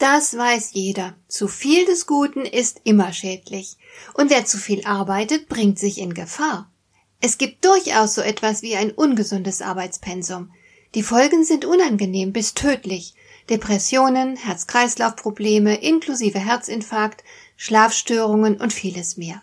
Das 0.00 0.34
weiß 0.34 0.70
jeder. 0.72 1.14
Zu 1.28 1.46
viel 1.46 1.84
des 1.84 2.06
Guten 2.06 2.46
ist 2.46 2.80
immer 2.84 3.12
schädlich. 3.12 3.76
Und 4.14 4.30
wer 4.30 4.46
zu 4.46 4.56
viel 4.56 4.82
arbeitet, 4.86 5.50
bringt 5.50 5.78
sich 5.78 5.98
in 5.98 6.14
Gefahr. 6.14 6.70
Es 7.20 7.36
gibt 7.36 7.66
durchaus 7.66 8.14
so 8.14 8.22
etwas 8.22 8.62
wie 8.62 8.76
ein 8.76 8.92
ungesundes 8.92 9.60
Arbeitspensum. 9.60 10.52
Die 10.94 11.02
Folgen 11.02 11.44
sind 11.44 11.66
unangenehm 11.66 12.32
bis 12.32 12.54
tödlich. 12.54 13.12
Depressionen, 13.50 14.36
Herz-Kreislauf-Probleme 14.36 15.82
inklusive 15.82 16.38
Herzinfarkt, 16.38 17.22
Schlafstörungen 17.58 18.58
und 18.58 18.72
vieles 18.72 19.18
mehr. 19.18 19.42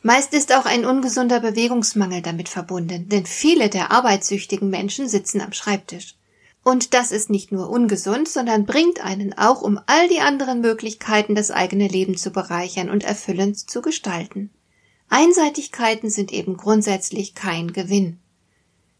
Meist 0.00 0.32
ist 0.32 0.54
auch 0.54 0.64
ein 0.64 0.86
ungesunder 0.86 1.40
Bewegungsmangel 1.40 2.22
damit 2.22 2.48
verbunden, 2.48 3.10
denn 3.10 3.26
viele 3.26 3.68
der 3.68 3.92
arbeitssüchtigen 3.92 4.70
Menschen 4.70 5.10
sitzen 5.10 5.42
am 5.42 5.52
Schreibtisch. 5.52 6.14
Und 6.62 6.92
das 6.92 7.10
ist 7.10 7.30
nicht 7.30 7.52
nur 7.52 7.70
ungesund, 7.70 8.28
sondern 8.28 8.66
bringt 8.66 9.02
einen 9.02 9.36
auch 9.36 9.62
um 9.62 9.80
all 9.86 10.08
die 10.08 10.20
anderen 10.20 10.60
Möglichkeiten, 10.60 11.34
das 11.34 11.50
eigene 11.50 11.88
Leben 11.88 12.16
zu 12.16 12.30
bereichern 12.30 12.90
und 12.90 13.02
erfüllend 13.02 13.58
zu 13.70 13.80
gestalten. 13.80 14.50
Einseitigkeiten 15.08 16.10
sind 16.10 16.32
eben 16.32 16.56
grundsätzlich 16.56 17.34
kein 17.34 17.72
Gewinn. 17.72 18.18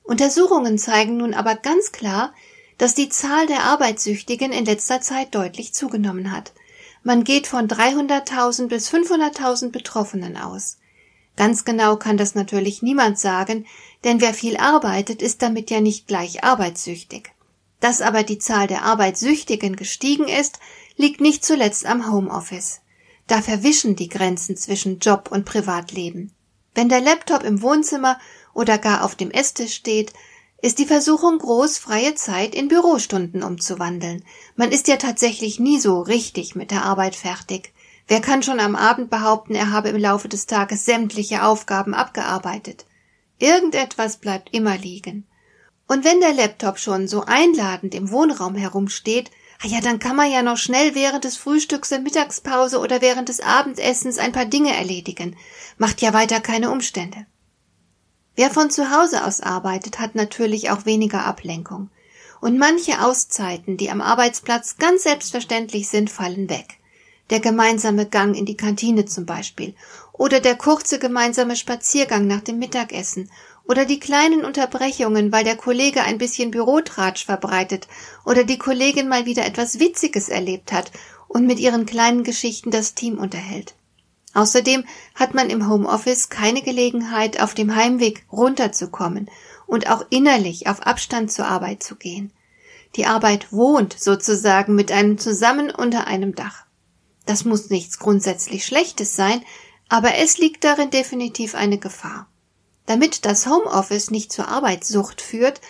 Untersuchungen 0.02 0.78
zeigen 0.78 1.18
nun 1.18 1.34
aber 1.34 1.54
ganz 1.54 1.92
klar, 1.92 2.34
dass 2.78 2.94
die 2.94 3.10
Zahl 3.10 3.46
der 3.46 3.64
Arbeitssüchtigen 3.64 4.52
in 4.52 4.64
letzter 4.64 5.00
Zeit 5.00 5.34
deutlich 5.34 5.74
zugenommen 5.74 6.32
hat. 6.32 6.52
Man 7.02 7.24
geht 7.24 7.46
von 7.46 7.68
300.000 7.68 8.68
bis 8.68 8.92
500.000 8.92 9.70
Betroffenen 9.70 10.36
aus. 10.36 10.78
Ganz 11.36 11.64
genau 11.64 11.96
kann 11.96 12.16
das 12.16 12.34
natürlich 12.34 12.82
niemand 12.82 13.18
sagen, 13.18 13.66
denn 14.04 14.20
wer 14.20 14.34
viel 14.34 14.56
arbeitet, 14.56 15.22
ist 15.22 15.42
damit 15.42 15.70
ja 15.70 15.80
nicht 15.80 16.06
gleich 16.06 16.42
arbeitssüchtig. 16.42 17.32
Dass 17.80 18.02
aber 18.02 18.22
die 18.22 18.38
Zahl 18.38 18.66
der 18.66 18.82
Arbeitssüchtigen 18.82 19.74
gestiegen 19.74 20.28
ist, 20.28 20.60
liegt 20.96 21.20
nicht 21.20 21.44
zuletzt 21.44 21.86
am 21.86 22.12
Homeoffice. 22.12 22.80
Da 23.26 23.42
verwischen 23.42 23.96
die 23.96 24.08
Grenzen 24.08 24.56
zwischen 24.56 24.98
Job 24.98 25.28
und 25.30 25.44
Privatleben. 25.44 26.32
Wenn 26.74 26.88
der 26.88 27.00
Laptop 27.00 27.42
im 27.42 27.62
Wohnzimmer 27.62 28.18
oder 28.54 28.78
gar 28.78 29.04
auf 29.04 29.14
dem 29.14 29.30
Esstisch 29.30 29.74
steht, 29.74 30.12
ist 30.62 30.78
die 30.78 30.86
Versuchung 30.86 31.38
groß, 31.38 31.78
freie 31.78 32.14
Zeit 32.14 32.54
in 32.54 32.68
Bürostunden 32.68 33.42
umzuwandeln. 33.42 34.24
Man 34.56 34.72
ist 34.72 34.88
ja 34.88 34.96
tatsächlich 34.96 35.58
nie 35.58 35.78
so 35.78 36.00
richtig 36.00 36.54
mit 36.54 36.70
der 36.70 36.84
Arbeit 36.84 37.16
fertig. 37.16 37.72
Wer 38.08 38.20
kann 38.20 38.42
schon 38.42 38.60
am 38.60 38.76
Abend 38.76 39.08
behaupten, 39.08 39.54
er 39.54 39.70
habe 39.70 39.88
im 39.88 39.96
Laufe 39.96 40.28
des 40.28 40.46
Tages 40.46 40.84
sämtliche 40.84 41.44
Aufgaben 41.44 41.94
abgearbeitet? 41.94 42.84
Irgendetwas 43.38 44.18
bleibt 44.18 44.52
immer 44.52 44.76
liegen. 44.76 45.26
Und 45.90 46.04
wenn 46.04 46.20
der 46.20 46.32
Laptop 46.32 46.78
schon 46.78 47.08
so 47.08 47.24
einladend 47.26 47.96
im 47.96 48.12
Wohnraum 48.12 48.54
herumsteht, 48.54 49.28
ah 49.60 49.66
ja, 49.66 49.80
dann 49.80 49.98
kann 49.98 50.14
man 50.14 50.30
ja 50.30 50.40
noch 50.40 50.56
schnell 50.56 50.94
während 50.94 51.24
des 51.24 51.36
Frühstücks, 51.36 51.88
der 51.88 51.98
Mittagspause 51.98 52.78
oder 52.78 53.00
während 53.00 53.28
des 53.28 53.40
Abendessens 53.40 54.18
ein 54.18 54.30
paar 54.30 54.44
Dinge 54.44 54.72
erledigen. 54.72 55.36
Macht 55.78 56.00
ja 56.00 56.12
weiter 56.12 56.38
keine 56.38 56.70
Umstände. 56.70 57.26
Wer 58.36 58.50
von 58.50 58.70
zu 58.70 58.96
Hause 58.96 59.24
aus 59.24 59.40
arbeitet, 59.40 59.98
hat 59.98 60.14
natürlich 60.14 60.70
auch 60.70 60.86
weniger 60.86 61.24
Ablenkung. 61.24 61.90
Und 62.40 62.56
manche 62.56 63.02
Auszeiten, 63.02 63.76
die 63.76 63.90
am 63.90 64.00
Arbeitsplatz 64.00 64.76
ganz 64.76 65.02
selbstverständlich 65.02 65.88
sind, 65.88 66.08
fallen 66.08 66.48
weg. 66.48 66.78
Der 67.30 67.40
gemeinsame 67.40 68.06
Gang 68.06 68.36
in 68.36 68.46
die 68.46 68.56
Kantine 68.56 69.06
zum 69.06 69.26
Beispiel 69.26 69.74
oder 70.12 70.38
der 70.38 70.54
kurze 70.54 71.00
gemeinsame 71.00 71.56
Spaziergang 71.56 72.28
nach 72.28 72.42
dem 72.42 72.60
Mittagessen 72.60 73.30
oder 73.64 73.84
die 73.84 74.00
kleinen 74.00 74.44
Unterbrechungen, 74.44 75.32
weil 75.32 75.44
der 75.44 75.56
Kollege 75.56 76.02
ein 76.02 76.18
bisschen 76.18 76.50
Bürotratsch 76.50 77.24
verbreitet 77.24 77.88
oder 78.24 78.44
die 78.44 78.58
Kollegin 78.58 79.08
mal 79.08 79.26
wieder 79.26 79.46
etwas 79.46 79.78
Witziges 79.78 80.28
erlebt 80.28 80.72
hat 80.72 80.90
und 81.28 81.46
mit 81.46 81.58
ihren 81.60 81.86
kleinen 81.86 82.24
Geschichten 82.24 82.70
das 82.70 82.94
Team 82.94 83.18
unterhält. 83.18 83.74
Außerdem 84.34 84.84
hat 85.14 85.34
man 85.34 85.50
im 85.50 85.68
Homeoffice 85.68 86.28
keine 86.28 86.62
Gelegenheit, 86.62 87.40
auf 87.40 87.54
dem 87.54 87.74
Heimweg 87.74 88.24
runterzukommen 88.30 89.28
und 89.66 89.88
auch 89.90 90.04
innerlich 90.10 90.66
auf 90.66 90.82
Abstand 90.82 91.32
zur 91.32 91.46
Arbeit 91.46 91.82
zu 91.82 91.96
gehen. 91.96 92.32
Die 92.96 93.06
Arbeit 93.06 93.52
wohnt 93.52 93.96
sozusagen 93.98 94.74
mit 94.74 94.90
einem 94.90 95.18
zusammen 95.18 95.70
unter 95.70 96.06
einem 96.06 96.34
Dach. 96.34 96.64
Das 97.26 97.44
muss 97.44 97.70
nichts 97.70 97.98
grundsätzlich 97.98 98.64
Schlechtes 98.66 99.14
sein, 99.14 99.44
aber 99.88 100.16
es 100.16 100.38
liegt 100.38 100.64
darin 100.64 100.90
definitiv 100.90 101.54
eine 101.54 101.78
Gefahr. 101.78 102.28
Damit 102.90 103.24
das 103.24 103.46
Homeoffice 103.46 104.10
nicht 104.10 104.32
zur 104.32 104.48
Arbeitssucht 104.48 105.20
führt, 105.20 105.60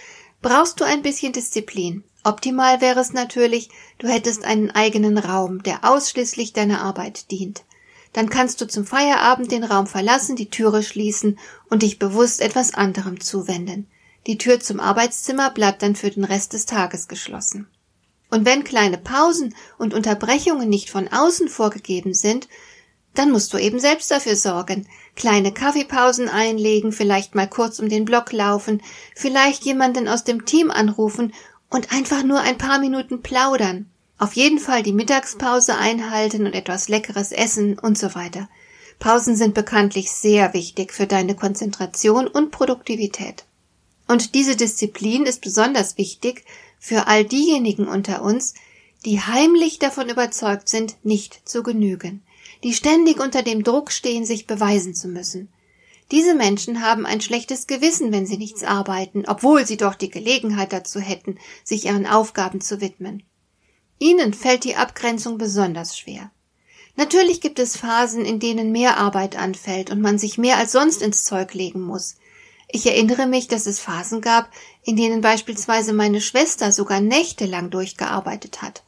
brauchst 0.41 0.81
du 0.81 0.85
ein 0.85 1.03
bisschen 1.03 1.35
Disziplin. 1.35 2.03
Optimal 2.25 2.81
wäre 2.81 2.99
es 3.01 3.13
natürlich, 3.13 3.69
du 3.99 4.09
hättest 4.09 4.47
einen 4.47 4.71
eigenen 4.71 5.19
Raum, 5.19 5.63
der 5.63 5.85
ausschließlich 5.85 6.55
deiner 6.55 6.81
Arbeit 6.81 7.31
dient. 7.31 7.65
Dann 8.15 8.31
kannst 8.31 8.63
du 8.63 8.67
zum 8.67 8.87
Feierabend 8.87 9.53
den 9.53 9.65
Raum 9.65 9.87
verlassen, 9.87 10.35
die 10.35 10.49
Türe 10.49 10.83
schließen 10.83 11.39
und 11.69 11.83
dich 11.83 11.99
bewusst 11.99 12.41
etwas 12.41 12.73
anderem 12.73 13.21
zuwenden. 13.21 13.87
Die 14.27 14.39
Tür 14.39 14.59
zum 14.59 14.81
Arbeitszimmer 14.81 15.51
bleibt 15.51 15.83
dann 15.83 15.97
für 15.97 16.11
den 16.11 16.25
Rest 16.25 16.55
des 16.55 16.65
Tages 16.65 17.07
geschlossen. 17.07 17.69
Und 18.31 18.47
wenn 18.47 18.65
kleine 18.65 18.97
Pausen 18.97 19.55
und 19.77 19.93
Unterbrechungen 19.93 20.71
nicht 20.71 20.89
von 20.89 21.07
außen 21.07 21.51
vorgegeben 21.51 22.15
sind, 22.15 22.49
dann 23.21 23.33
musst 23.33 23.53
du 23.53 23.59
eben 23.59 23.79
selbst 23.79 24.11
dafür 24.11 24.35
sorgen. 24.35 24.87
Kleine 25.15 25.53
Kaffeepausen 25.53 26.31
einlegen, 26.31 26.91
vielleicht 26.91 27.35
mal 27.35 27.47
kurz 27.47 27.79
um 27.79 27.91
den 27.91 28.07
Block 28.07 28.33
laufen, 28.33 28.83
vielleicht 29.15 29.67
jemanden 29.67 30.09
aus 30.09 30.25
dem 30.25 30.47
Team 30.47 30.71
anrufen 30.71 31.35
und 31.69 31.93
einfach 31.93 32.23
nur 32.23 32.41
ein 32.41 32.57
paar 32.57 32.79
Minuten 32.79 33.21
plaudern. 33.21 33.91
Auf 34.17 34.33
jeden 34.37 34.59
Fall 34.59 34.83
die 34.83 34.95
Mittagspause 34.95 35.77
einhalten 35.77 36.47
und 36.47 36.55
etwas 36.55 36.89
Leckeres 36.89 37.31
essen 37.31 37.79
und 37.79 37.99
so 37.99 38.15
weiter. 38.15 38.49
Pausen 38.99 39.37
sind 39.37 39.53
bekanntlich 39.53 40.11
sehr 40.11 40.55
wichtig 40.55 40.95
für 40.95 41.07
deine 41.07 41.37
Konzentration 41.37 42.27
und 42.27 42.51
Produktivität. 42.51 43.45
Und 44.09 44.35
diese 44.35 44.57
Disziplin 44.57 45.27
ist 45.27 45.43
besonders 45.43 45.99
wichtig 45.99 46.47
für 46.79 47.07
all 47.07 47.27
diejenigen 47.27 47.87
unter 47.87 48.23
uns, 48.23 48.55
die 49.05 49.21
heimlich 49.21 49.79
davon 49.79 50.09
überzeugt 50.09 50.71
sind, 50.71 50.97
nicht 51.03 51.47
zu 51.47 51.63
genügen 51.63 52.23
die 52.63 52.75
ständig 52.75 53.21
unter 53.21 53.43
dem 53.43 53.65
Druck 53.65 53.93
stehen, 53.93 54.25
sich 54.25 54.47
beweisen 54.47 54.95
zu 54.95 55.09
müssen. 55.09 55.53
Diese 56.11 56.35
Menschen 56.35 56.83
haben 56.83 57.07
ein 57.07 57.21
schlechtes 57.21 57.67
Gewissen, 57.67 58.13
wenn 58.13 58.27
sie 58.27 58.37
nichts 58.37 58.65
arbeiten, 58.65 59.25
obwohl 59.27 59.67
sie 59.67 59.77
doch 59.77 59.95
die 59.95 60.11
Gelegenheit 60.11 60.73
dazu 60.73 60.99
hätten, 60.99 61.39
sich 61.63 61.87
ihren 61.87 62.07
Aufgaben 62.07 62.61
zu 62.61 62.81
widmen. 62.81 63.23
Ihnen 63.99 64.35
fällt 64.35 64.65
die 64.65 64.77
Abgrenzung 64.77 65.39
besonders 65.39 65.97
schwer. 65.97 66.33
Natürlich 66.97 67.41
gibt 67.41 67.59
es 67.59 67.77
Phasen, 67.77 68.25
in 68.25 68.41
denen 68.41 68.73
mehr 68.73 68.97
Arbeit 68.97 69.37
anfällt 69.37 69.91
und 69.91 70.01
man 70.01 70.19
sich 70.19 70.37
mehr 70.37 70.57
als 70.57 70.73
sonst 70.73 71.01
ins 71.01 71.25
Zeug 71.25 71.55
legen 71.55 71.81
muss. 71.81 72.17
Ich 72.69 72.87
erinnere 72.87 73.27
mich, 73.27 73.47
dass 73.49 73.67
es 73.67 73.81
Phasen 73.81 74.21
gab, 74.21 74.51
in 74.83 74.97
denen 74.97 75.21
beispielsweise 75.21 75.93
meine 75.93 76.21
Schwester 76.21 76.73
sogar 76.73 77.01
nächtelang 77.01 77.71
durchgearbeitet 77.71 78.63
hat. 78.63 78.83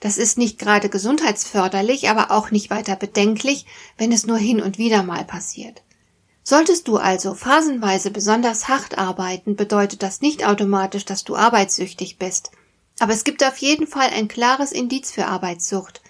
Das 0.00 0.16
ist 0.16 0.38
nicht 0.38 0.58
gerade 0.58 0.88
gesundheitsförderlich, 0.88 2.08
aber 2.08 2.30
auch 2.30 2.50
nicht 2.50 2.70
weiter 2.70 2.96
bedenklich, 2.96 3.66
wenn 3.98 4.12
es 4.12 4.26
nur 4.26 4.38
hin 4.38 4.62
und 4.62 4.78
wieder 4.78 5.02
mal 5.02 5.24
passiert. 5.24 5.82
Solltest 6.42 6.88
du 6.88 6.96
also 6.96 7.34
phasenweise 7.34 8.10
besonders 8.10 8.68
hart 8.68 8.96
arbeiten, 8.96 9.56
bedeutet 9.56 10.02
das 10.02 10.22
nicht 10.22 10.46
automatisch, 10.46 11.04
dass 11.04 11.22
du 11.22 11.36
arbeitssüchtig 11.36 12.18
bist. 12.18 12.50
Aber 12.98 13.12
es 13.12 13.24
gibt 13.24 13.44
auf 13.44 13.58
jeden 13.58 13.86
Fall 13.86 14.08
ein 14.08 14.26
klares 14.26 14.72
Indiz 14.72 15.10
für 15.10 15.26
Arbeitssucht, 15.26 16.00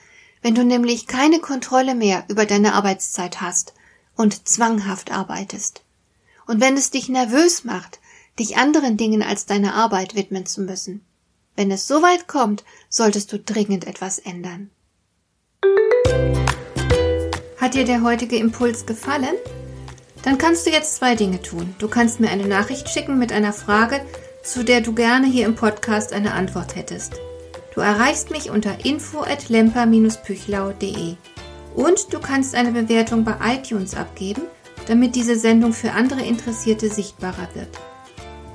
wenn 0.41 0.55
du 0.55 0.65
nämlich 0.65 1.07
keine 1.07 1.41
Kontrolle 1.41 1.95
mehr 1.95 2.25
über 2.29 2.47
deine 2.47 2.75
Arbeitszeit 2.75 3.41
hast 3.41 3.75
und 4.17 4.49
zwanghaft 4.49 5.11
arbeitest. 5.11 5.83
Und 6.47 6.61
wenn 6.61 6.77
es 6.77 6.91
dich 6.91 7.09
nervös 7.09 7.65
macht, 7.65 8.01
dich 8.39 8.57
anderen 8.57 8.97
Dingen 8.97 9.23
als 9.23 9.47
deiner 9.47 9.75
Arbeit 9.75 10.15
widmen 10.15 10.47
zu 10.47 10.63
müssen. 10.63 11.05
Wenn 11.61 11.71
es 11.71 11.87
so 11.87 12.01
weit 12.01 12.27
kommt, 12.27 12.65
solltest 12.89 13.35
du 13.35 13.39
dringend 13.39 13.87
etwas 13.87 14.19
ändern. 14.19 14.71
Hat 17.59 17.75
dir 17.75 17.85
der 17.85 18.03
heutige 18.03 18.37
Impuls 18.37 18.87
gefallen? 18.87 19.35
Dann 20.23 20.39
kannst 20.39 20.65
du 20.65 20.71
jetzt 20.71 20.97
zwei 20.97 21.17
Dinge 21.17 21.43
tun. 21.43 21.75
Du 21.79 21.87
kannst 21.87 22.19
mir 22.19 22.31
eine 22.31 22.47
Nachricht 22.47 22.89
schicken 22.89 23.19
mit 23.19 23.31
einer 23.31 23.53
Frage, 23.53 24.01
zu 24.43 24.65
der 24.65 24.81
du 24.81 24.95
gerne 24.95 25.27
hier 25.27 25.45
im 25.45 25.55
Podcast 25.55 26.15
eine 26.15 26.33
Antwort 26.33 26.77
hättest. 26.77 27.21
Du 27.75 27.83
erreichst 27.83 28.31
mich 28.31 28.49
unter 28.49 28.83
info 28.87 29.21
at 29.21 29.51
lemper-püchlau.de. 29.51 31.17
Und 31.75 32.15
du 32.15 32.21
kannst 32.21 32.55
eine 32.55 32.73
Bewertung 32.73 33.23
bei 33.23 33.35
iTunes 33.45 33.95
abgeben, 33.95 34.45
damit 34.87 35.15
diese 35.15 35.39
Sendung 35.39 35.75
für 35.75 35.93
andere 35.93 36.23
Interessierte 36.23 36.89
sichtbarer 36.89 37.51
wird. 37.53 37.69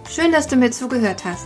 Schön, 0.09 0.31
dass 0.31 0.47
du 0.47 0.55
mir 0.55 0.71
zugehört 0.71 1.23
hast. 1.23 1.45